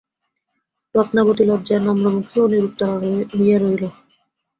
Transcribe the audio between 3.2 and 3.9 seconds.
হইয়া রহিল।